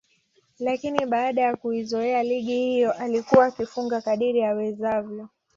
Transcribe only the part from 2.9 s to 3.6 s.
alikuwa